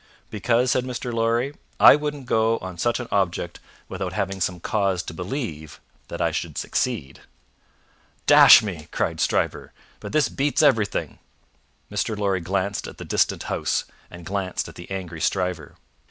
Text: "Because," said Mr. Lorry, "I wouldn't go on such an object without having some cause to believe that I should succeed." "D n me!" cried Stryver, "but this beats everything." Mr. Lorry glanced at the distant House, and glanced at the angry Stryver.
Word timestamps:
"Because," 0.31 0.71
said 0.71 0.83
Mr. 0.83 1.13
Lorry, 1.13 1.53
"I 1.79 1.95
wouldn't 1.95 2.25
go 2.25 2.57
on 2.57 2.79
such 2.79 2.99
an 2.99 3.07
object 3.11 3.59
without 3.87 4.13
having 4.13 4.41
some 4.41 4.59
cause 4.59 5.03
to 5.03 5.13
believe 5.13 5.79
that 6.07 6.19
I 6.19 6.31
should 6.31 6.57
succeed." 6.57 7.21
"D 8.25 8.33
n 8.33 8.49
me!" 8.63 8.87
cried 8.89 9.19
Stryver, 9.19 9.73
"but 9.99 10.11
this 10.11 10.27
beats 10.27 10.63
everything." 10.63 11.19
Mr. 11.91 12.17
Lorry 12.17 12.41
glanced 12.41 12.87
at 12.87 12.97
the 12.97 13.05
distant 13.05 13.43
House, 13.43 13.85
and 14.09 14.25
glanced 14.25 14.67
at 14.67 14.73
the 14.73 14.89
angry 14.89 15.21
Stryver. 15.21 15.75